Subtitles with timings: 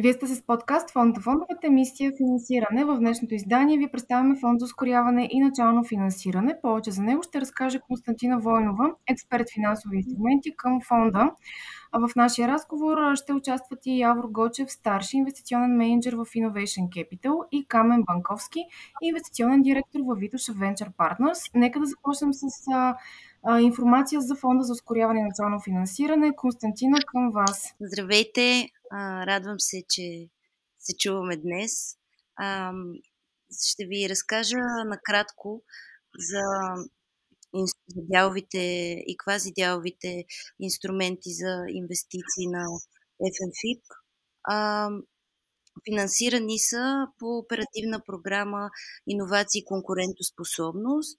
[0.00, 2.84] Вие сте с подкаст Фонд на фондовата емисия финансиране.
[2.84, 6.58] В днешното издание ви представяме фонд за ускоряване и начално финансиране.
[6.62, 11.30] Повече за него ще разкаже Константина Войнова, експерт финансови инструменти към фонда.
[11.92, 17.48] А в нашия разговор ще участват и Явор Гочев, старши инвестиционен менеджер в Innovation Capital
[17.52, 18.60] и Камен Банковски,
[19.02, 21.50] инвестиционен директор в Vitosh Venture Partners.
[21.54, 22.42] Нека да започнем с
[23.60, 26.36] информация за фонда за ускоряване и национално финансиране.
[26.36, 27.74] Константина, към вас.
[27.80, 28.68] Здравейте!
[29.26, 30.28] Радвам се, че
[30.78, 31.96] се чуваме днес.
[33.66, 34.56] Ще ви разкажа
[34.86, 35.62] накратко
[36.18, 36.42] за,
[37.54, 38.58] за дяловите
[39.06, 40.24] и квазидяловите
[40.60, 42.64] инструменти за инвестиции на
[43.22, 43.82] FNFIP.
[45.88, 48.70] Финансирани са по оперативна програма
[49.06, 51.18] Иновации и конкурентоспособност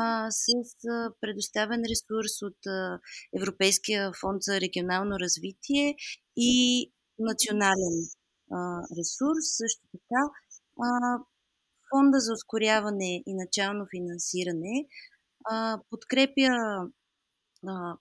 [0.00, 0.44] а, с
[0.88, 3.00] а, предоставен ресурс от а,
[3.36, 5.96] Европейския фонд за регионално развитие
[6.36, 6.86] и
[7.18, 7.96] национален
[8.52, 9.44] а, ресурс.
[9.56, 10.22] Също така,
[10.82, 11.18] а,
[11.90, 14.86] Фонда за ускоряване и начално финансиране
[15.44, 16.48] а, подкрепя
[17.66, 17.96] а,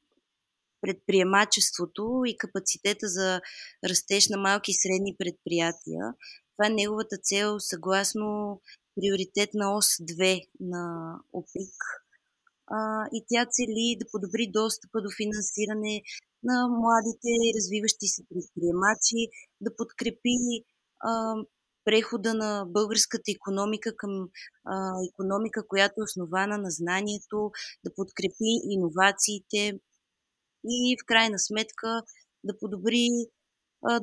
[0.82, 3.42] предприемачеството и капацитета за
[3.90, 6.14] растеж на малки и средни предприятия.
[6.58, 8.62] Това е неговата цел съгласно
[8.96, 11.76] приоритет на ОС 2 на ОПИК.
[12.68, 16.02] А, и тя цели да подобри достъпа до финансиране
[16.44, 19.22] на младите развиващи се предприемачи,
[19.62, 20.38] да подкрепи
[21.00, 21.36] а,
[21.86, 24.30] прехода на българската економика към
[24.66, 27.52] а, економика, която е основана на знанието,
[27.86, 29.80] да подкрепи иновациите
[30.70, 32.04] и в крайна сметка
[32.44, 33.08] да подобри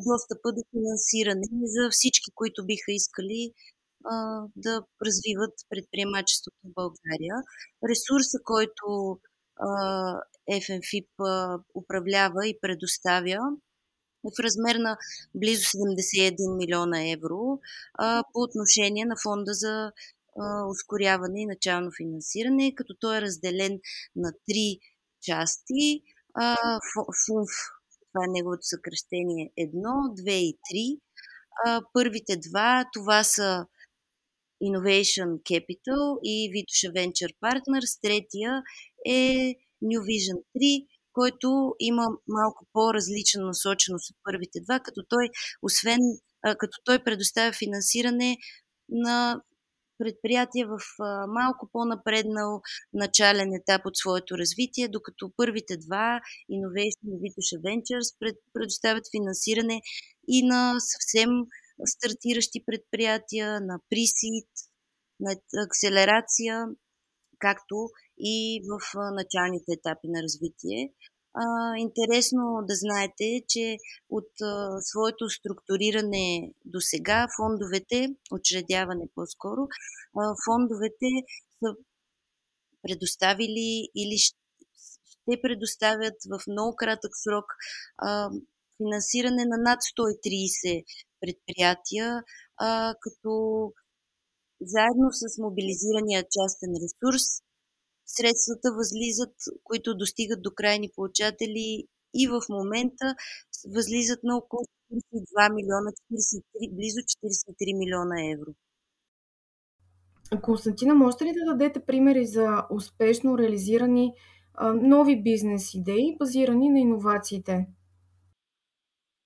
[0.09, 3.53] достъпа до финансиране за всички, които биха искали
[4.57, 7.35] да развиват предприемачеството в България.
[7.89, 9.19] Ресурса, който
[9.61, 13.31] а, управлява и предоставя
[14.25, 14.97] е в размер на
[15.35, 17.59] близо 71 милиона евро
[18.33, 19.93] по отношение на фонда за
[20.71, 23.81] ускоряване и начално финансиране, като той е разделен
[24.17, 24.79] на три
[25.23, 26.03] части.
[26.35, 26.57] А,
[28.13, 31.01] това е неговото съкръщение 1, 2 и 3.
[31.67, 33.67] А, първите два, това са
[34.63, 38.01] Innovation Capital и Vitoša Venture Partners.
[38.03, 38.63] Третия
[39.07, 39.55] е
[39.85, 45.29] New Vision 3, който има малко по-различна насоченост от първите два, като той,
[45.63, 46.01] освен,
[46.59, 48.37] като той предоставя финансиране
[48.89, 49.43] на
[49.99, 50.79] предприятия в
[51.29, 52.61] малко по-напреднал
[52.93, 56.21] начален етап от своето развитие, докато първите два,
[56.53, 59.81] Innovation и Vitoša Ventures, предоставят финансиране
[60.29, 61.31] и на съвсем
[61.87, 64.49] стартиращи предприятия, на присид,
[65.21, 66.67] на акселерация,
[67.39, 68.81] както и в
[69.13, 70.93] началните етапи на развитие.
[71.79, 73.77] Интересно да знаете, че
[74.11, 74.31] от
[74.81, 79.69] своето структуриране до сега, фондовете, учредяване по-скоро,
[80.47, 81.11] фондовете
[81.59, 81.75] са
[82.83, 87.45] предоставили или ще предоставят в много кратък срок
[88.77, 90.85] финансиране на над 130
[91.21, 92.23] предприятия,
[92.57, 93.33] а, като
[94.61, 97.25] заедно с мобилизирания частен ресурс,
[98.07, 99.35] средствата възлизат,
[99.65, 103.15] които достигат до крайни получатели и в момента
[103.75, 108.55] възлизат на около 42 милиона, 43, близо 43 милиона евро.
[110.43, 114.13] Константина, можете ли да дадете примери за успешно реализирани
[114.75, 117.67] нови бизнес идеи, базирани на иновациите?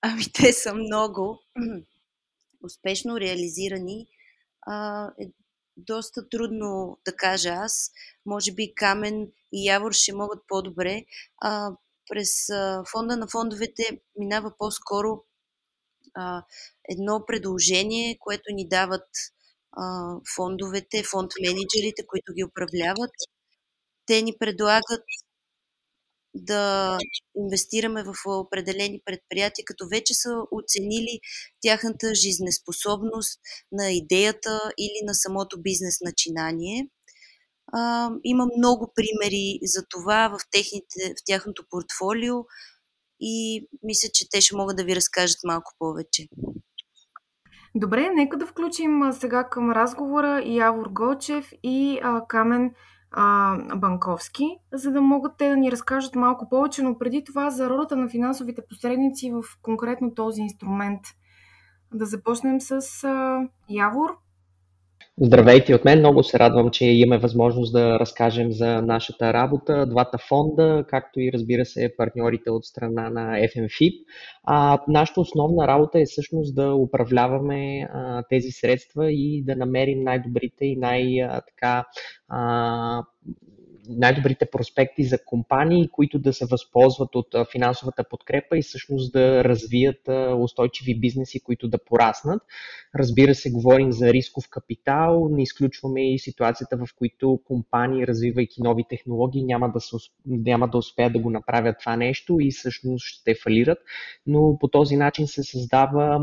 [0.03, 1.43] Ами те са много.
[2.65, 4.07] Успешно реализирани
[4.67, 5.27] а, е
[5.77, 7.91] доста трудно да кажа аз.
[8.27, 11.05] Може би Камен и Явор ще могат по-добре.
[11.41, 11.71] А,
[12.11, 15.25] през а, фонда на фондовете минава по-скоро
[16.15, 16.45] а,
[16.89, 19.09] едно предложение, което ни дават
[19.73, 23.13] а, фондовете, фонд менеджерите, които ги управляват.
[24.07, 25.05] Те ни предлагат
[26.35, 26.99] да
[27.37, 31.21] инвестираме в определени предприятия, като вече са оценили
[31.61, 33.41] тяхната жизнеспособност
[33.73, 36.89] на идеята или на самото бизнес начинание.
[38.25, 42.35] Има много примери за това в, техните, в тяхното портфолио
[43.21, 46.29] и мисля, че те ще могат да ви разкажат малко повече.
[47.75, 52.75] Добре, нека да включим сега към разговора и Явор Гочев и Камен
[53.13, 57.71] а, Банковски, за да могат те да ни разкажат малко повече, но преди това за
[57.71, 61.01] ролята на финансовите посредници в конкретно този инструмент.
[61.95, 64.19] Да започнем с а, Явор.
[65.21, 70.19] Здравейте от мен, много се радвам, че имаме възможност да разкажем за нашата работа, двата
[70.19, 74.05] фонда, както и разбира се партньорите от страна на FMFIP.
[74.45, 80.65] А, нашата основна работа е всъщност да управляваме а, тези средства и да намерим най-добрите
[80.65, 81.85] и най-така
[83.89, 90.09] най-добрите проспекти за компании, които да се възползват от финансовата подкрепа и всъщност да развият
[90.39, 92.43] устойчиви бизнеси, които да пораснат.
[92.99, 98.85] Разбира се, говорим за рисков капитал, не изключваме и ситуацията, в които компании, развивайки нови
[98.89, 99.97] технологии, няма да, се,
[100.27, 103.79] няма да успеят да го направят това нещо и всъщност ще фалират,
[104.27, 106.21] но по този начин се създава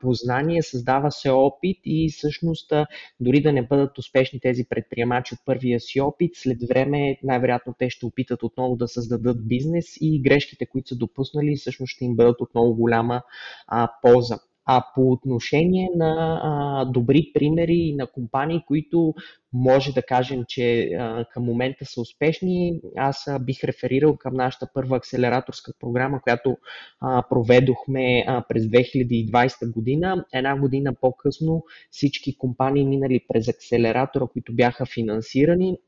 [0.00, 2.72] познание, създава се опит и всъщност
[3.20, 7.90] дори да не бъдат успешни тези предприемачи от първия си опит, след време най-вероятно те
[7.90, 12.40] ще опитат отново да създадат бизнес и грешките, които са допуснали, всъщност ще им бъдат
[12.40, 13.22] отново голяма
[13.66, 14.38] а, полза.
[14.68, 19.14] А по отношение на а, добри примери на компании, които
[19.52, 24.68] може да кажем, че а, към момента са успешни, аз а, бих реферирал към нашата
[24.74, 26.56] първа акселераторска програма, която
[27.00, 30.24] а, проведохме а, през 2020 година.
[30.34, 35.78] Една година по-късно всички компании минали през акселератора, които бяха финансирани,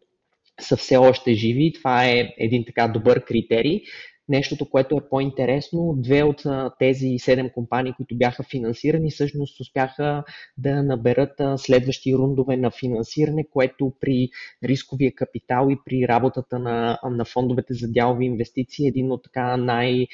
[0.60, 1.72] са все още живи.
[1.72, 3.80] Това е един така добър критерий.
[4.28, 6.42] Нещото, което е по-интересно, две от
[6.78, 10.24] тези седем компании, които бяха финансирани, всъщност успяха
[10.58, 14.28] да наберат следващи рундове на финансиране, което при
[14.64, 19.56] рисковия капитал и при работата на, на фондовете за дялови инвестиции е един от така
[19.56, 20.06] най,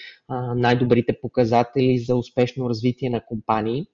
[0.57, 3.87] най-добрите показатели за успешно развитие на компании.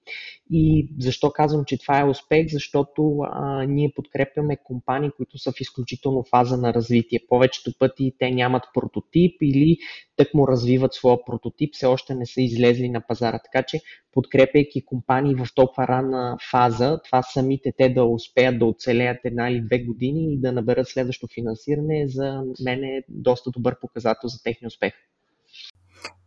[0.51, 2.47] И защо казвам, че това е успех?
[2.49, 7.19] Защото а, ние подкрепяме компании, които са в изключително фаза на развитие.
[7.29, 9.77] Повечето пъти те нямат прототип или
[10.17, 13.39] тък му развиват своя прототип, все още не са излезли на пазара.
[13.39, 13.79] Така че,
[14.11, 19.61] подкрепяйки компании в толкова ранна фаза, това самите те да успеят да оцелеят една или
[19.61, 24.67] две години и да наберат следващо финансиране, за мен е доста добър показател за техния
[24.67, 24.93] успех.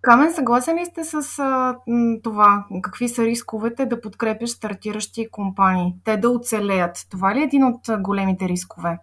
[0.02, 1.76] Камен, съгласен ли сте с а,
[2.22, 2.66] това?
[2.82, 5.94] Какви са рисковете да подкрепяш стартиращи компании?
[6.04, 7.06] Те да оцелеят.
[7.10, 8.98] Това ли е един от големите рискове,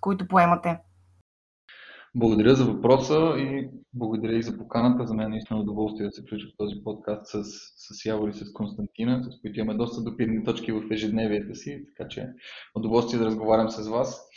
[0.00, 0.78] които поемате?
[2.14, 5.06] Благодаря за въпроса и благодаря и за поканата.
[5.06, 7.44] За мен е наистина удоволствие да се включа в този подкаст с,
[7.76, 12.08] с Явор и с Константина, с които имаме доста допирни точки в ежедневията си, така
[12.08, 12.28] че
[12.74, 14.28] удоволствие да разговарям с вас.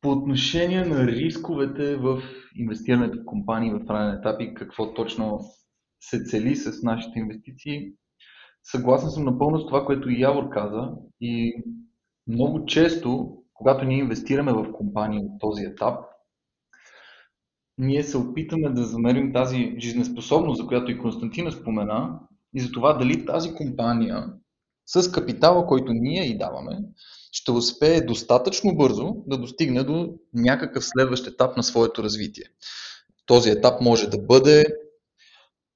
[0.00, 2.22] По отношение на рисковете в
[2.56, 5.40] инвестирането в компании в ранен етап и какво точно
[6.00, 7.92] се цели с нашите инвестиции,
[8.62, 11.62] съгласен съм напълно с това, което и Явор каза и
[12.26, 16.09] много често, когато ние инвестираме в компании от този етап,
[17.80, 22.18] ние се опитаме да замерим тази жизнеспособност, за която и Константина спомена,
[22.54, 24.26] и за това дали тази компания
[24.86, 26.78] с капитала, който ние и даваме,
[27.32, 32.44] ще успее достатъчно бързо да достигне до някакъв следващ етап на своето развитие.
[33.26, 34.64] Този етап може да бъде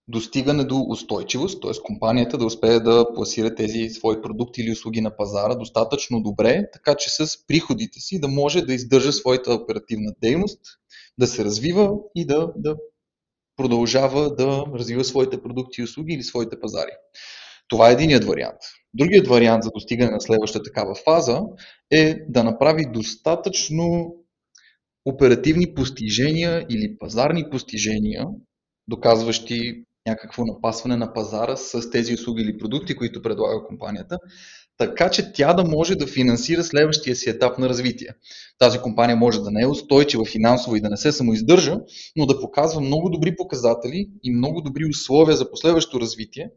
[0.08, 1.70] достигане до устойчивост, т.е.
[1.84, 6.94] компанията да успее да пласира тези свои продукти или услуги на пазара достатъчно добре, така
[6.94, 10.60] че с приходите си да може да издържа своята оперативна дейност,
[11.18, 12.76] да се развива и да, да
[13.56, 16.90] продължава да развива своите продукти и услуги или своите пазари.
[17.68, 18.60] Това е единият вариант.
[18.94, 21.42] Другият вариант за достигане на следваща такава фаза
[21.90, 24.16] е да направи достатъчно
[25.04, 28.26] оперативни постижения или пазарни постижения,
[28.88, 34.18] доказващи някакво напасване на пазара с тези услуги или продукти, които предлага компанията,
[34.78, 38.08] така че тя да може да финансира следващия си етап на развитие.
[38.58, 41.80] Тази компания може да не е устойчива финансово и да не се самоиздържа,
[42.16, 46.50] но да показва много добри показатели и много добри условия за последващо развитие,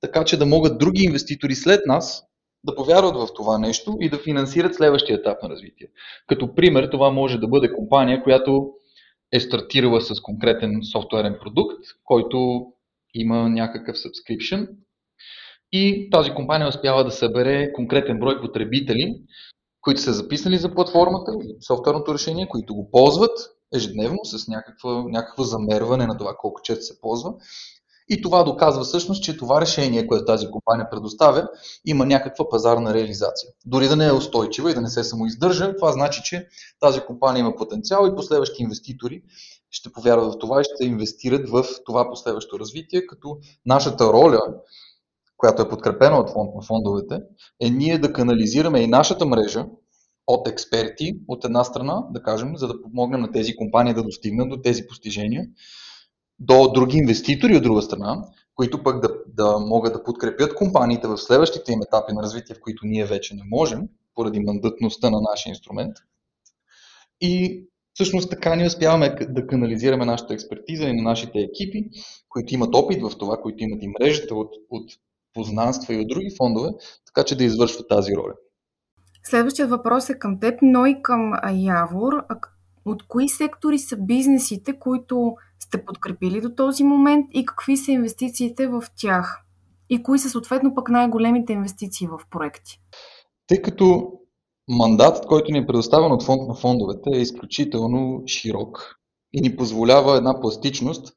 [0.00, 2.24] така че да могат други инвеститори след нас
[2.64, 5.86] да повярват в това нещо и да финансират следващия етап на развитие.
[6.26, 8.70] Като пример, това може да бъде компания, която
[9.32, 12.66] е стартирала с конкретен софтуерен продукт, който
[13.14, 14.68] има някакъв subscription
[15.72, 19.14] и тази компания успява да събере конкретен брой потребители,
[19.80, 23.38] които са записали за платформата и софтуерното решение, които го ползват
[23.74, 27.32] ежедневно с някакво, някакво замерване на това колко често се ползва
[28.10, 31.48] и това доказва всъщност, че това решение, което тази компания предоставя,
[31.84, 33.50] има някаква пазарна реализация.
[33.66, 36.46] Дори да не е устойчива и да не се самоиздържа, това значи, че
[36.80, 39.22] тази компания има потенциал и последващи инвеститори
[39.70, 44.40] ще повярват в това и ще инвестират в това последващо развитие, като нашата роля,
[45.38, 47.20] която е подкрепена от фонд фондовете,
[47.60, 49.66] е ние да канализираме и нашата мрежа
[50.26, 54.50] от експерти от една страна, да кажем, за да помогнем на тези компании да достигнат
[54.50, 55.44] до тези постижения
[56.38, 61.18] до други инвеститори от друга страна, които пък да, да могат да подкрепят компаниите в
[61.18, 65.50] следващите им етапи на развитие, в които ние вече не можем, поради мандатността на нашия
[65.50, 65.96] инструмент.
[67.20, 67.64] И
[67.94, 71.90] всъщност така ни успяваме да канализираме нашата експертиза и на нашите екипи,
[72.28, 74.90] които имат опит в това, които имат и мрежата от, от
[75.34, 76.68] познанства и от други фондове,
[77.06, 78.34] така че да извършват тази роля.
[79.24, 82.12] Следващият въпрос е към теб, но и към Явор.
[82.84, 88.66] От кои сектори са бизнесите, които сте подкрепили до този момент и какви са инвестициите
[88.66, 89.44] в тях?
[89.90, 92.80] И кои са съответно пък най-големите инвестиции в проекти?
[93.46, 94.12] Тъй като
[94.68, 98.98] мандатът, който ни е предоставен от фонд на фондовете е изключително широк
[99.32, 101.12] и ни позволява една пластичност,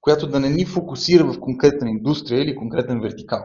[0.00, 3.44] която да не ни фокусира в конкретна индустрия или конкретен вертикал.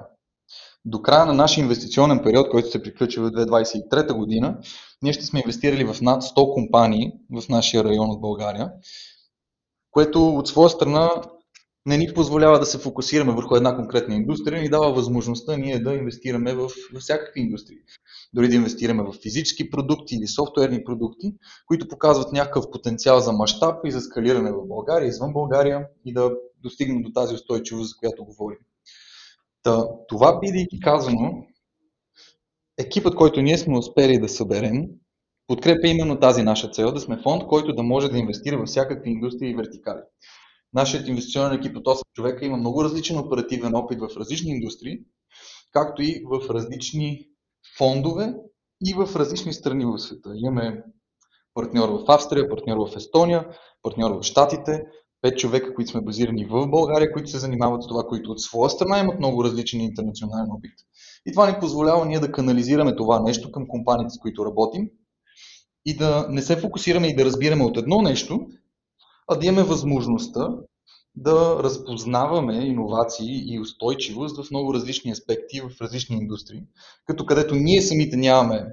[0.86, 4.58] До края на нашия инвестиционен период, който се приключи в 2023 година,
[5.02, 8.72] ние ще сме инвестирали в над 100 компании в нашия район от България,
[9.92, 11.12] което от своя страна
[11.86, 15.94] не ни позволява да се фокусираме върху една конкретна индустрия, ни дава възможността ние да
[15.94, 17.78] инвестираме в, в всякакви индустрии.
[18.34, 21.34] Дори да инвестираме в физически продукти или софтуерни продукти,
[21.66, 26.32] които показват някакъв потенциал за мащаб и за скалиране в България, извън България и да
[26.64, 28.60] достигнем до тази устойчивост, за която говорим.
[29.64, 31.46] Та, това бидейки казано,
[32.78, 34.86] екипът, който ние сме успели да съберем,
[35.48, 39.10] подкрепя именно тази наша цел, да сме фонд, който да може да инвестира във всякакви
[39.10, 40.02] индустрии и вертикали.
[40.76, 45.00] Нашият инвестиционен екип от 8 човека има много различен оперативен опит в различни индустрии,
[45.72, 47.28] както и в различни
[47.78, 48.34] фондове
[48.86, 50.30] и в различни страни в света.
[50.36, 50.84] Имаме
[51.54, 53.48] партньор в Австрия, партньор в Естония,
[53.84, 54.84] партньор в Штатите,
[55.22, 58.70] пет човека, които сме базирани в България, които се занимават с това, които от своя
[58.70, 60.74] страна имат много различен интернационален опит.
[61.26, 64.90] И това ни позволява ние да канализираме това нещо към компаниите, с които работим
[65.86, 68.48] и да не се фокусираме и да разбираме от едно нещо,
[69.28, 70.50] а да имаме възможността
[71.16, 76.64] да разпознаваме иновации и устойчивост в много различни аспекти, в различни индустрии,
[77.06, 78.68] като където ние самите нямаме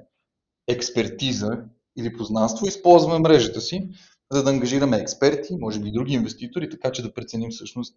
[0.67, 1.63] експертиза
[1.97, 3.89] или познанство, използваме мрежата си,
[4.31, 7.95] за да ангажираме експерти, може би и други инвеститори, така че да преценим всъщност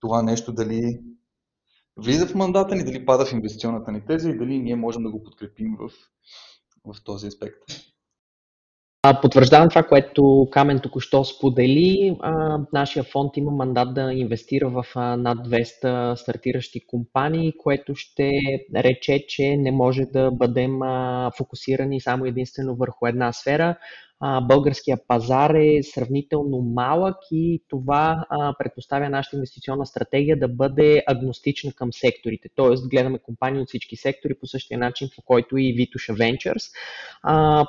[0.00, 1.00] това нещо дали
[1.96, 5.10] влиза в мандата ни, дали пада в инвестиционната ни теза и дали ние можем да
[5.10, 5.90] го подкрепим в,
[6.94, 7.62] в този аспект.
[9.12, 12.16] Потвърждавам това, което Камен току-що сподели.
[12.20, 18.30] А, нашия фонд има мандат да инвестира в а, над 200 стартиращи компании, което ще
[18.76, 23.76] рече, че не може да бъдем а, фокусирани само единствено върху една сфера,
[24.48, 28.26] българския пазар е сравнително малък и това
[28.58, 32.48] предпоставя нашата инвестиционна стратегия да бъде агностична към секторите.
[32.54, 36.70] Тоест, гледаме компании от всички сектори по същия начин, по който и Vituша Ventures.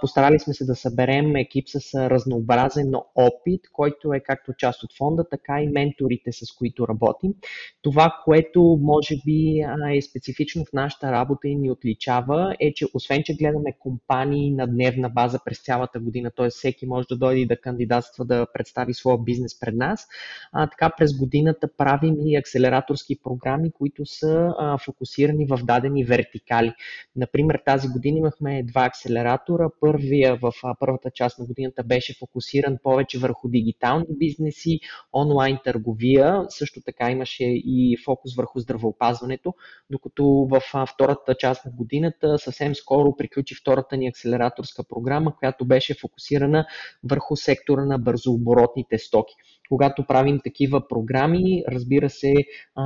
[0.02, 5.30] Постарали сме се да съберем екип с разнообразен опит, който е както част от фонда,
[5.30, 7.34] така и менторите, с които работим.
[7.82, 9.60] Това, което може би
[9.94, 14.68] е специфично в нашата работа и ни отличава, е, че освен, че гледаме компании на
[14.68, 16.45] дневна база през цялата година, т.е.
[16.50, 20.08] всеки може да дойде да кандидатства да представи своя бизнес пред нас.
[20.52, 26.74] А, така през годината правим и акселераторски програми, които са а, фокусирани в дадени вертикали.
[27.16, 29.70] Например, тази година имахме два акселератора.
[29.80, 34.80] Първия в а, първата част на годината беше фокусиран повече върху дигитални бизнеси,
[35.14, 36.46] онлайн търговия.
[36.50, 39.54] Също така имаше и фокус върху здравеопазването,
[39.90, 45.66] докато в а, втората част на годината съвсем скоро приключи втората ни акселераторска програма, която
[45.66, 46.66] беше фокусирана фокусирана
[47.04, 49.34] върху сектора на бързооборотните стоки.
[49.70, 52.34] Когато правим такива програми, разбира се,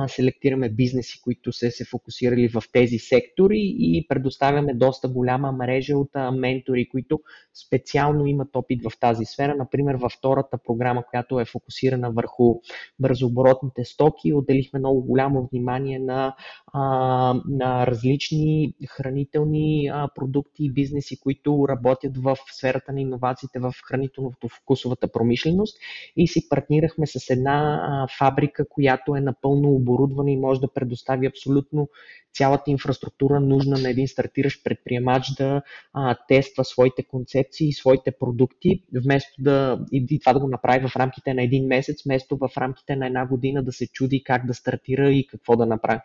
[0.06, 6.10] селектираме бизнеси, които са се фокусирали в тези сектори и предоставяме доста голяма мрежа от
[6.32, 7.20] ментори, които
[7.66, 9.54] специално имат опит в тази сфера.
[9.56, 12.54] Например, във втората програма, която е фокусирана върху
[12.98, 16.34] бързооборотните стоки, отделихме много голямо внимание на,
[17.48, 25.78] на различни хранителни продукти и бизнеси, които работят в сферата на иновациите в хранително-вкусовата промишленост
[26.16, 31.88] и си партнирахме с една фабрика, която е напълно оборудвана и може да предостави абсолютно
[32.34, 39.42] цялата инфраструктура нужна на един стартиращ предприемач да а, тества своите концепции своите продукти, вместо
[39.42, 43.06] да и това да го направи в рамките на един месец, вместо в рамките на
[43.06, 46.00] една година да се чуди как да стартира и какво да направи.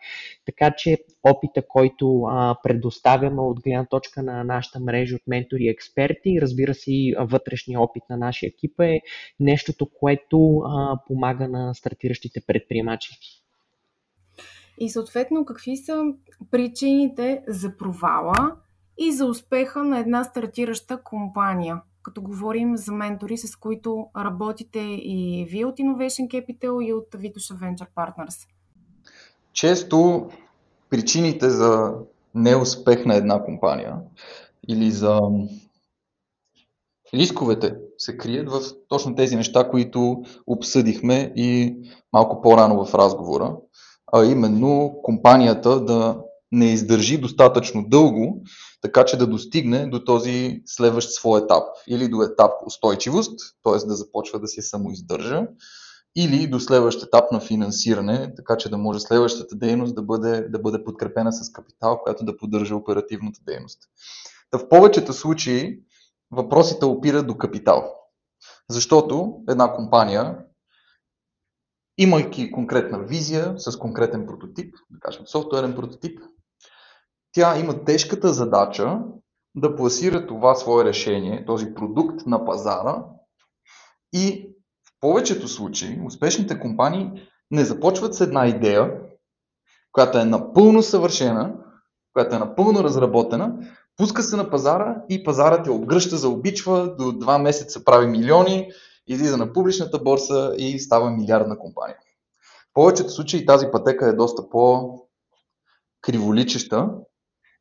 [0.46, 5.68] Така че опита, който а, предоставяме от гледна точка на нашата мрежа от ментори и
[5.68, 9.00] експерти, разбира се и вътрешния опит на нашия екип е
[9.40, 13.10] нещото, което а, помага на стартиращите предприемачи.
[14.78, 16.04] И съответно, какви са
[16.50, 18.56] причините за провала
[18.98, 21.82] и за успеха на една стартираща компания?
[22.02, 27.54] Като говорим за ментори, с които работите и вие от Innovation Capital и от Vitusha
[27.54, 28.48] Venture Partners.
[29.52, 30.28] Често
[30.90, 31.94] причините за
[32.34, 33.96] неуспех на една компания
[34.68, 35.20] или за
[37.14, 41.76] рисковете се крият в точно тези неща, които обсъдихме и
[42.12, 43.56] малко по-рано в разговора,
[44.12, 46.20] а именно компанията да
[46.52, 48.42] не издържи достатъчно дълго,
[48.82, 51.62] така че да достигне до този следващ свой етап.
[51.88, 53.86] Или до етап устойчивост, т.е.
[53.86, 55.46] да започва да се самоиздържа,
[56.16, 60.58] или до следващ етап на финансиране, така че да може следващата дейност да бъде, да
[60.58, 63.78] бъде подкрепена с капитал, която да поддържа оперативната дейност.
[64.50, 65.80] Та в повечето случаи
[66.30, 67.92] въпросите опират до капитал.
[68.70, 70.38] Защото една компания,
[71.98, 76.20] имайки конкретна визия с конкретен прототип, да кажем софтуерен прототип,
[77.32, 78.98] тя има тежката задача
[79.54, 83.04] да пласира това свое решение, този продукт на пазара
[84.12, 84.50] и
[84.88, 87.10] в повечето случаи успешните компании
[87.50, 89.00] не започват с една идея,
[89.92, 91.54] която е напълно съвършена,
[92.12, 93.52] която е напълно разработена,
[93.96, 98.70] пуска се на пазара и пазарът я обгръща, заобичва, до два месеца прави милиони,
[99.06, 101.96] излиза на публичната борса и става милиардна компания.
[102.70, 106.88] В повечето случаи тази пътека е доста по-криволичеща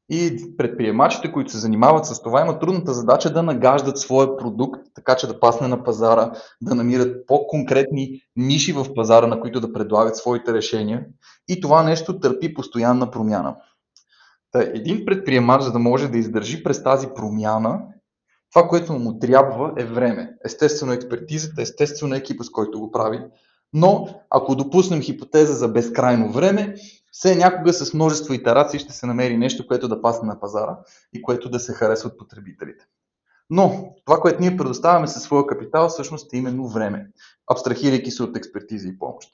[0.10, 5.16] и предприемачите, които се занимават с това, имат трудната задача да нагаждат своя продукт, така
[5.16, 10.18] че да пасне на пазара, да намират по-конкретни ниши в пазара, на които да предлагат
[10.18, 11.06] своите решения.
[11.48, 13.56] И това нещо търпи постоянна промяна.
[14.52, 17.82] Та, един предприемач, за да може да издържи през тази промяна,
[18.54, 20.36] това, което му трябва е време.
[20.46, 23.22] Естествено експертизата, естествено екипа, с който го прави.
[23.74, 26.76] Но ако допуснем хипотеза за безкрайно време,
[27.12, 30.78] все някога с множество итерации ще се намери нещо, което да пасне на пазара
[31.14, 32.86] и което да се харесва от потребителите.
[33.50, 37.08] Но това, което ние предоставяме със своя капитал, всъщност е именно време,
[37.52, 39.30] абстрахирайки се от експертиза и помощ.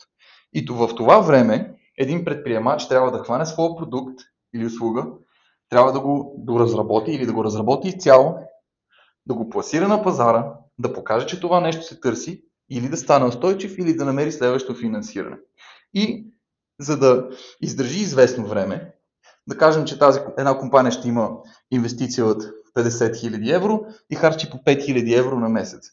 [0.53, 4.19] И в това време един предприемач трябва да хване своя продукт
[4.55, 5.05] или услуга,
[5.69, 8.35] трябва да го доразработи или да го разработи изцяло,
[9.27, 13.25] да го пласира на пазара, да покаже, че това нещо се търси или да стане
[13.25, 15.37] устойчив, или да намери следващо финансиране.
[15.93, 16.27] И
[16.79, 17.29] за да
[17.61, 18.93] издържи известно време,
[19.47, 21.31] да кажем, че тази една компания ще има
[21.71, 22.43] инвестиция от
[22.77, 25.89] 50 000 евро и харчи по 5 000 евро на месец.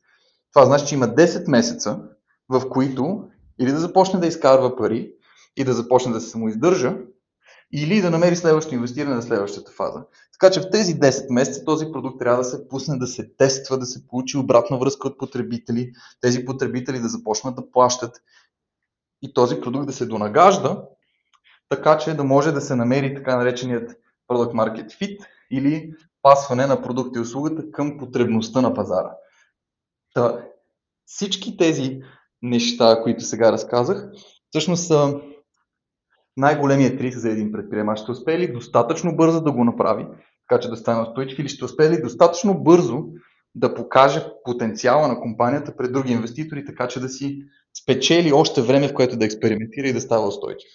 [0.52, 2.00] Това значи, че има 10 месеца,
[2.48, 3.28] в които
[3.60, 5.12] или да започне да изкарва пари
[5.56, 6.96] и да започне да се самоиздържа,
[7.72, 10.04] или да намери следващо инвестиране на следващата фаза.
[10.32, 13.78] Така че в тези 10 месеца този продукт трябва да се пусне, да се тества,
[13.78, 18.22] да се получи обратна връзка от потребители, тези потребители да започнат да плащат
[19.22, 20.82] и този продукт да се донагажда,
[21.68, 23.90] така че да може да се намери така нареченият
[24.30, 25.18] Product Market Fit
[25.50, 29.10] или пасване на продукта и услугата към потребността на пазара.
[30.14, 30.44] Та,
[31.06, 32.00] всички тези
[32.42, 34.10] неща, които сега разказах,
[34.50, 35.20] всъщност са
[36.38, 37.98] най-големият риск за един предприемач.
[37.98, 40.06] Ще успее ли достатъчно бързо да го направи,
[40.48, 43.04] така че да стане устойчив или ще успее ли достатъчно бързо
[43.54, 47.38] да покаже потенциала на компанията пред други инвеститори, така че да си
[47.82, 50.70] спечели още време, в което да експериментира и да става устойчив.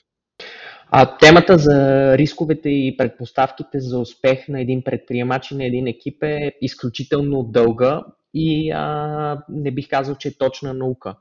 [0.92, 1.78] А темата за
[2.18, 8.02] рисковете и предпоставките за успех на един предприемач и на един екип е изключително дълга
[8.34, 11.16] и а, не бих казал, че е точна наука.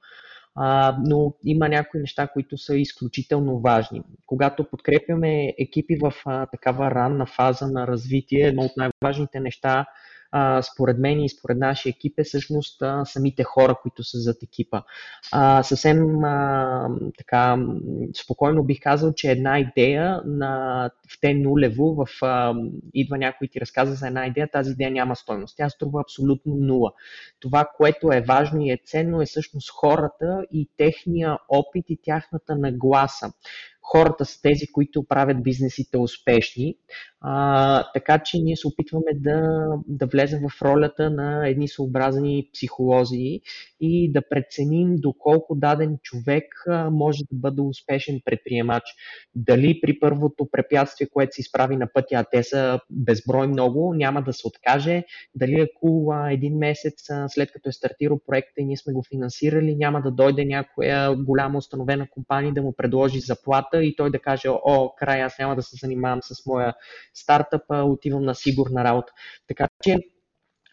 [0.55, 4.03] А, но има някои неща, които са изключително важни.
[4.27, 9.87] Когато подкрепяме екипи в а, такава ранна фаза на развитие, едно от най-важните неща
[10.73, 14.83] според мен и според нашия екип е всъщност самите хора, които са зад екипа.
[15.63, 16.07] Съвсем
[17.19, 17.57] така
[18.23, 22.07] спокойно бих казал, че една идея на, в те нулево, в,
[22.95, 25.57] идва някой ти разказа за една идея, тази идея няма стойност.
[25.57, 26.93] Тя струва абсолютно нула.
[27.41, 32.57] Това, което е важно и е ценно е всъщност хората и техния опит и тяхната
[32.57, 33.33] нагласа
[33.83, 36.77] хората са тези, които правят бизнесите успешни.
[37.21, 43.41] А, така че ние се опитваме да, да влезем в ролята на едни съобразни психолози
[43.81, 46.45] и да преценим доколко даден човек
[46.91, 48.83] може да бъде успешен предприемач.
[49.35, 54.23] Дали при първото препятствие, което се изправи на пътя, а те са безброй много, няма
[54.23, 56.95] да се откаже, дали ако един месец
[57.29, 61.59] след като е стартирал проекта и ние сме го финансирали, няма да дойде някоя голяма
[61.59, 65.63] установена компания да му предложи заплата и той да каже, о, край, аз няма да
[65.63, 66.75] се занимавам с моя
[67.15, 69.13] стартъп, отивам на сигурна работа.
[69.49, 69.99] Така че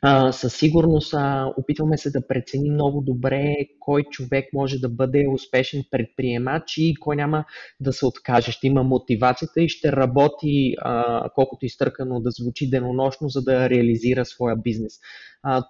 [0.02, 5.28] а, със сигурност а, опитваме се да преценим много добре кой човек може да бъде
[5.34, 7.46] успешен предприемач и кой няма
[7.80, 8.52] да се откаже.
[8.52, 14.26] Ще има мотивацията и ще работи, а, колкото изтъркано да звучи денонощно, за да реализира
[14.26, 14.94] своя бизнес.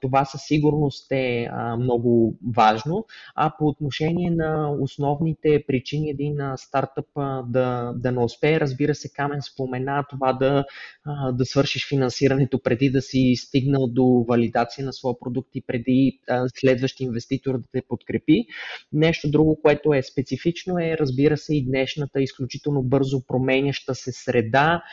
[0.02, 3.06] Това със сигурност е много важно.
[3.36, 7.06] А по отношение на основните причини един стартъп
[7.48, 10.66] да, да не успее, разбира се, Камен спомена това да,
[11.34, 16.20] да свършиш финансирането преди да си стигнал до валидация на своя продукт и преди
[16.56, 18.46] следващ инвеститор да те подкрепи.
[18.94, 24.84] Нещо друго, което е специфично е, разбира се, и днешната изключително бързо променяща се среда,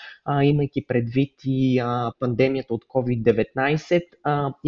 [0.42, 1.82] имайки предвид и
[2.20, 4.02] пандемията от COVID-19.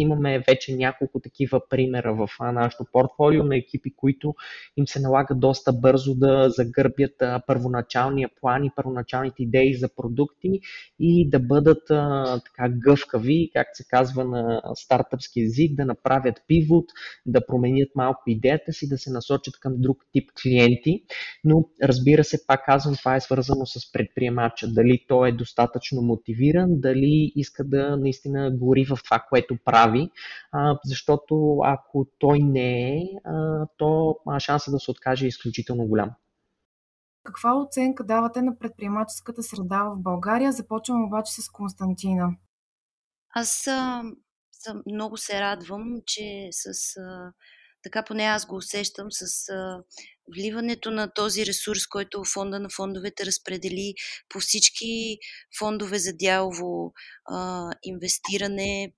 [0.01, 4.35] Имаме вече няколко такива примера в нашото портфолио на екипи, които
[4.77, 10.59] им се налага доста бързо да загърбят първоначалния план и първоначалните идеи за продукти
[10.99, 11.87] и да бъдат
[12.45, 16.85] така гъвкави, как се казва на стартъпски език, да направят пивот,
[17.25, 21.03] да променят малко идеята си, да се насочат към друг тип клиенти.
[21.43, 24.67] Но разбира се, пак казвам, това е свързано с предприемача.
[24.67, 29.88] Дали той е достатъчно мотивиран, дали иска да наистина гори в това, което прави,
[30.51, 36.09] а, защото ако той не е, а, то шанса да се откаже е изключително голям.
[37.23, 40.51] Каква оценка давате на предприемаческата среда в България?
[40.51, 42.29] Започвам обаче с Константина.
[43.29, 44.03] Аз а,
[44.51, 47.33] съм, много се радвам, че с а,
[47.83, 49.83] така поне аз го усещам с а,
[50.35, 53.93] вливането на този ресурс, който фонда на фондовете разпредели
[54.29, 55.17] по всички
[55.59, 56.93] фондове за дялово
[57.25, 58.93] а, инвестиране.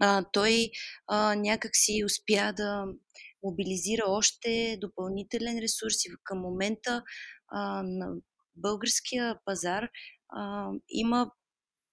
[0.00, 0.70] А, той
[1.06, 2.84] а, някак си успя да
[3.42, 7.02] мобилизира още допълнителен ресурс и към момента
[7.48, 8.08] а, на
[8.56, 9.88] българския пазар
[10.28, 11.30] а, има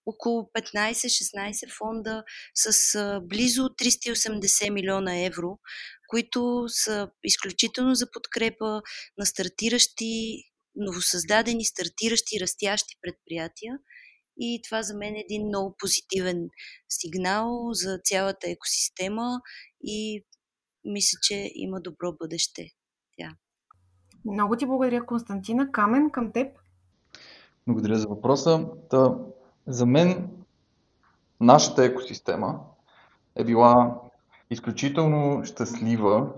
[0.06, 2.24] около 15-16 фонда
[2.56, 5.60] с а, близо 380 милиона евро,
[6.08, 8.82] които са изключително за подкрепа
[9.18, 10.44] на стартиращи,
[10.76, 13.74] новосъздадени, стартиращи, растящи предприятия.
[14.38, 16.50] И това за мен е един много позитивен
[16.89, 19.41] сигнал за цялата екосистема
[19.84, 20.26] и
[20.86, 22.69] мисля, че има добро бъдеще
[23.17, 23.30] тя.
[24.26, 25.71] Много ти благодаря, Константина.
[25.71, 26.58] Камен, към теб.
[27.67, 28.67] Благодаря за въпроса.
[28.89, 29.15] Та,
[29.67, 30.30] за мен
[31.39, 32.60] нашата екосистема
[33.36, 34.02] е била
[34.50, 36.34] изключително щастлива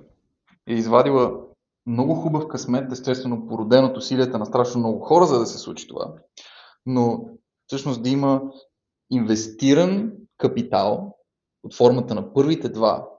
[0.68, 1.48] и е извадила
[1.86, 5.88] много хубав късмет, естествено породен от усилията на страшно много хора, за да се случи
[5.88, 6.14] това.
[6.86, 7.30] Но
[7.68, 8.42] всъщност да има
[9.12, 11.18] инвестиран капитал
[11.64, 13.10] от формата на първите два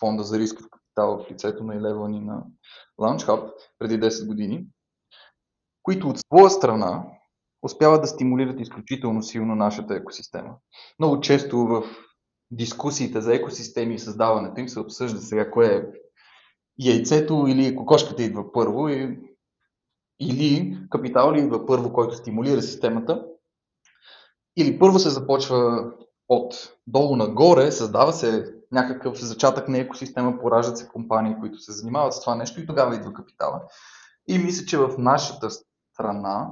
[0.00, 2.42] фонда за рисков капитал в лицето на Eleven и на
[3.00, 4.66] Launch Hub преди 10 години,
[5.82, 7.04] които от своя страна
[7.62, 10.56] успяват да стимулират изключително силно нашата екосистема.
[10.98, 11.84] Много често в
[12.50, 15.82] дискусиите за екосистеми и създаването им се обсъжда сега кое е
[16.78, 19.18] яйцето или кокошката идва първо и,
[20.20, 23.26] или капитал ли идва първо, който стимулира системата,
[24.58, 25.90] или първо се започва
[26.28, 26.54] от
[26.86, 32.20] долу нагоре, създава се някакъв зачатък на екосистема, пораждат се компании, които се занимават с
[32.20, 33.62] това нещо и тогава идва капитала.
[34.28, 36.48] И мисля, че в нашата страна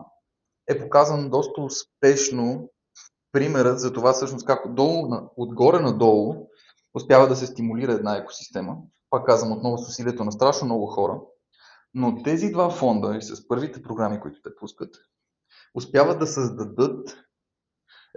[0.68, 2.70] е показан доста успешно
[3.32, 6.46] примерът за това всъщност как отдолу, отгоре надолу
[6.94, 8.76] успява да се стимулира една екосистема.
[9.10, 11.20] Пак казвам отново с усилието на страшно много хора.
[11.94, 14.94] Но тези два фонда и с първите програми, които те пускат,
[15.74, 17.25] успяват да създадат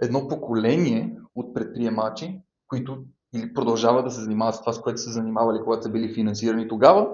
[0.02, 5.10] едно поколение от предприемачи, които или продължават да се занимават с това, с което са
[5.10, 7.12] занимавали, когато са били финансирани тогава,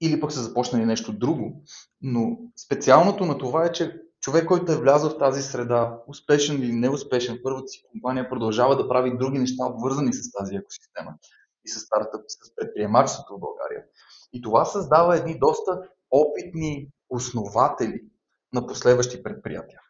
[0.00, 1.62] или пък са започнали нещо друго.
[2.00, 6.72] Но специалното на това е, че човек, който е влязъл в тази среда, успешен или
[6.72, 11.14] неуспешен, първата си компания продължава да прави други неща, обвързани с тази екосистема
[11.64, 13.84] и с стартъп, с предприемачеството в България.
[14.32, 18.00] И това създава едни доста опитни основатели
[18.52, 19.80] на последващи предприятия.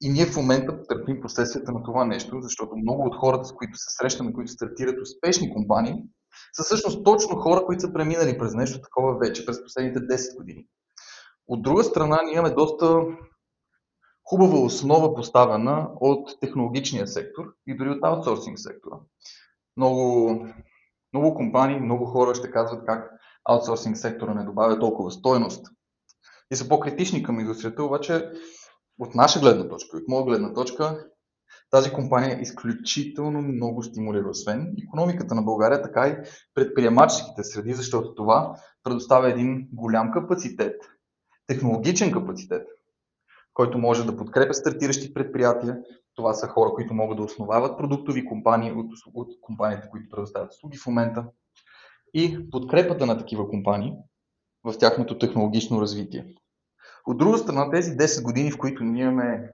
[0.00, 3.78] И ние в момента търпим последствията на това нещо, защото много от хората, с които
[3.78, 5.94] се срещаме, които стартират успешни компании,
[6.52, 10.66] са всъщност точно хора, които са преминали през нещо такова вече през последните 10 години.
[11.48, 13.02] От друга страна, ние имаме доста
[14.24, 18.96] хубава основа поставена от технологичния сектор и дори от аутсорсинг сектора.
[19.76, 20.46] Много,
[21.12, 23.10] много компании, много хора ще казват как
[23.44, 25.66] аутсорсинг сектора не добавя толкова стойност
[26.52, 28.30] и са по-критични към индустрията, обаче
[28.98, 31.06] от наша гледна точка, от моя гледна точка,
[31.70, 36.16] тази компания е изключително много стимулира освен економиката на България, така и
[36.54, 40.76] предприемаческите среди, защото това предоставя един голям капацитет,
[41.46, 42.66] технологичен капацитет,
[43.54, 45.78] който може да подкрепя стартиращи предприятия.
[46.14, 50.78] Това са хора, които могат да основават продуктови компании от, от компаниите, които предоставят услуги
[50.78, 51.24] в момента.
[52.14, 53.92] И подкрепата на такива компании
[54.64, 56.34] в тяхното технологично развитие.
[57.08, 59.52] От друга страна, тези 10 години, в които ние имаме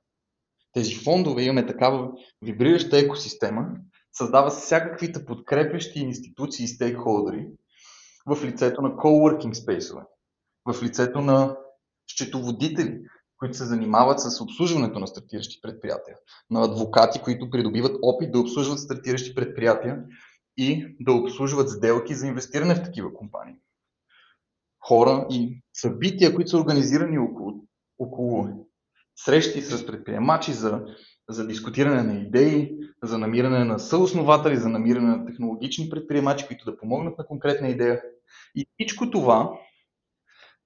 [0.73, 2.11] тези фондове, имаме такава
[2.43, 3.67] вибрираща екосистема,
[4.13, 7.47] създава всякаквите подкрепящи институции и стейкхолдери
[8.27, 10.03] в лицето на coworking спейсове,
[10.65, 11.57] в лицето на
[12.07, 13.01] счетоводители,
[13.39, 16.17] които се занимават с обслужването на стартиращи предприятия,
[16.51, 20.05] на адвокати, които придобиват опит да обслужват стартиращи предприятия
[20.57, 23.55] и да обслужват сделки за инвестиране в такива компании.
[24.87, 27.44] Хора и събития, които са организирани около,
[28.05, 28.67] около
[29.17, 30.85] срещи с предприемачи за,
[31.29, 36.77] за дискутиране на идеи, за намиране на съоснователи, за намиране на технологични предприемачи, които да
[36.77, 38.03] помогнат на конкретна идея.
[38.55, 39.51] И всичко това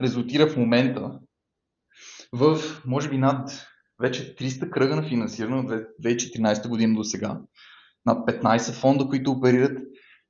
[0.03, 1.18] резултира в момента
[2.33, 3.66] в, може би, над
[4.01, 5.70] вече 300 кръга на финансиране от
[6.03, 7.40] 2014 година до сега,
[8.07, 9.79] над 15 фонда, които оперират,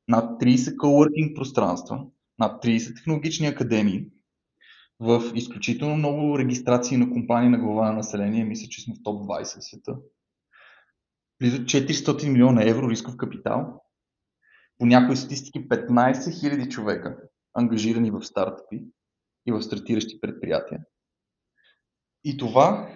[0.09, 2.05] над 30 coworking пространства,
[2.39, 4.07] над 30 технологични академии,
[5.01, 9.23] в изключително много регистрации на компании на глава на население, мисля, че сме в топ
[9.23, 9.97] 20 в света.
[11.41, 13.83] Близо 400 милиона евро рисков капитал.
[14.79, 17.17] По някои статистики 15 000 човека,
[17.55, 18.85] ангажирани в стартъпи
[19.47, 20.81] и в стартиращи предприятия.
[22.25, 22.89] И това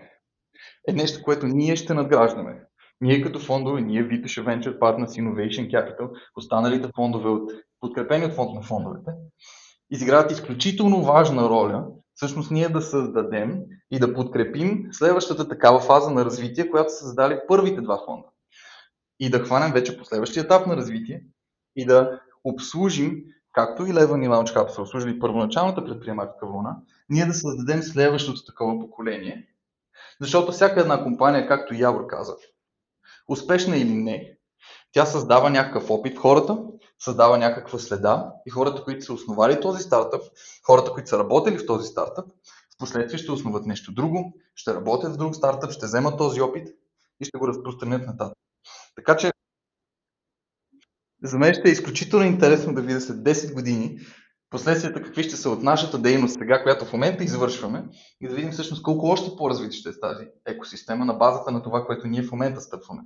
[0.89, 2.65] е нещо, което ние ще надграждаме.
[3.01, 8.55] Ние като фондове, ние Vitesha Venture Partners Innovation Capital, останалите фондове, от, подкрепени от фонд
[8.55, 9.11] на фондовете,
[9.93, 16.25] изиграват изключително важна роля, всъщност ние да създадем и да подкрепим следващата такава фаза на
[16.25, 18.29] развитие, която са създали първите два фонда.
[19.21, 21.23] И да хванем вече последващия етап на развитие
[21.77, 26.77] и да обслужим, както и Леван и Launchpad са обслужили първоначалната предприемаческа вълна,
[27.09, 29.49] ние да създадем следващото такова поколение.
[30.21, 32.37] Защото всяка една компания, както Явор каза,
[33.29, 34.37] успешна или не,
[34.93, 36.59] тя създава някакъв опит в хората,
[36.99, 40.23] създава някаква следа и хората, които са основали този стартъп,
[40.67, 42.27] хората, които са работили в този стартъп,
[42.75, 46.69] в последствие ще основат нещо друго, ще работят в друг стартъп, ще вземат този опит
[47.21, 48.39] и ще го разпространят нататък.
[48.97, 49.33] Така че
[51.25, 53.99] за мен ще е изключително интересно да видя след 10 години
[54.51, 57.85] последствията какви ще са от нашата дейност сега, която в момента извършваме
[58.21, 61.87] и да видим всъщност колко още по-развити ще е тази екосистема на базата на това,
[61.87, 63.03] което ние в момента стъпваме.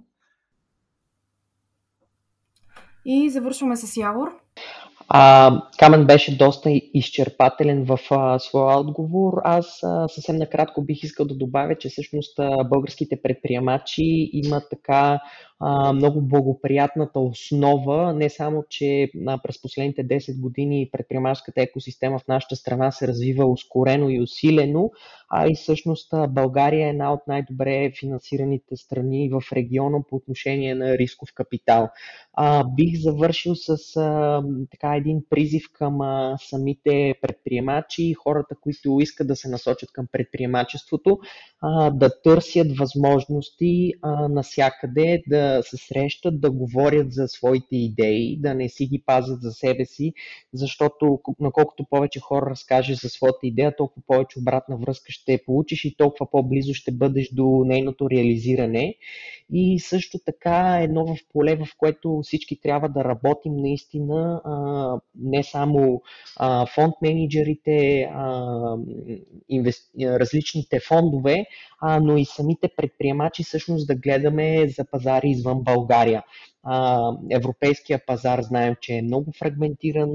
[3.06, 4.28] И завършваме с Явор.
[5.08, 9.32] А, Камен беше доста изчерпателен в а, своя отговор.
[9.44, 15.20] Аз а, съвсем накратко бих искал да добавя, че всъщност а, българските предприемачи имат така
[15.94, 19.10] много благоприятната основа, не само, че
[19.42, 24.90] през последните 10 години предприемаческата екосистема в нашата страна се развива ускорено и усилено,
[25.30, 30.98] а и всъщност България е една от най-добре финансираните страни в региона по отношение на
[30.98, 31.88] рисков капитал.
[32.76, 33.76] Бих завършил с
[34.70, 35.98] така един призив към
[36.38, 41.18] самите предприемачи и хората, които искат да се насочат към предприемачеството,
[41.92, 43.92] да търсят възможности
[44.30, 49.50] насякъде, да се срещат, да говорят за своите идеи, да не си ги пазят за
[49.50, 50.12] себе си,
[50.52, 55.96] защото наколкото повече хора разкажеш за своята идея, толкова повече обратна връзка ще получиш и
[55.96, 58.94] толкова по-близо ще бъдеш до нейното реализиране.
[59.52, 64.40] И също така едно в поле, в което всички трябва да работим наистина,
[65.14, 66.02] не само
[66.74, 68.08] фонд менеджерите,
[70.00, 71.44] различните фондове,
[72.02, 76.22] но и самите предприемачи всъщност да гледаме за пазари извън България.
[77.30, 80.10] Европейския пазар знаем, че е много фрагментиран,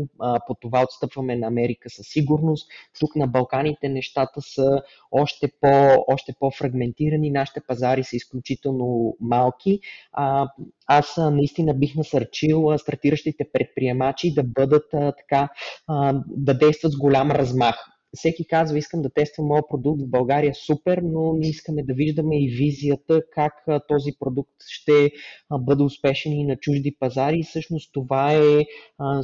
[0.47, 2.71] по това отстъпваме на Америка със сигурност.
[2.99, 4.81] Тук на Балканите нещата са
[5.11, 9.79] още, по, още по-фрагментирани, нашите пазари са изключително малки.
[10.87, 15.49] Аз наистина бих насърчил стартиращите предприемачи да бъдат така,
[16.27, 20.97] да действат с голям размах всеки казва, искам да тествам моят продукт в България, супер,
[20.97, 23.53] но ние искаме да виждаме и визията как
[23.87, 25.11] този продукт ще
[25.51, 27.39] бъде успешен и на чужди пазари.
[27.39, 28.59] И всъщност това е,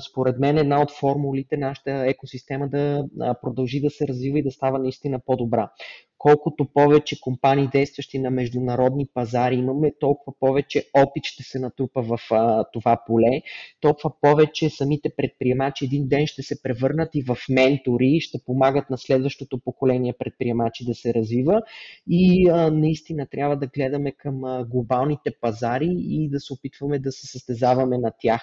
[0.09, 3.05] според мен, една от формулите нашата екосистема да
[3.41, 5.69] продължи да се развива и да става наистина по-добра
[6.17, 12.19] колкото повече компании, действащи на международни пазари имаме, толкова повече опит ще се натрупа в
[12.31, 13.41] а, това поле,
[13.81, 18.97] толкова повече самите предприемачи един ден ще се превърнат и в ментори, ще помагат на
[18.97, 21.61] следващото поколение предприемачи да се развива
[22.09, 27.11] и а, наистина трябва да гледаме към а, глобалните пазари и да се опитваме да
[27.11, 28.41] се състезаваме на тях.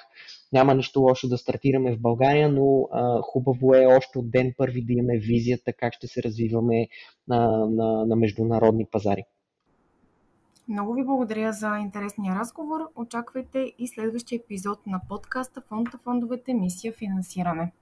[0.52, 4.82] Няма нищо лошо да стартираме в България, но а, хубаво е още от ден първи
[4.82, 6.88] да имаме визията как ще се развиваме
[7.28, 9.24] на, на, на международни пазари.
[10.68, 12.80] Много ви благодаря за интересния разговор.
[12.96, 17.72] Очаквайте и следващия епизод на подкаста Фонд на фондовете мисия финансиране.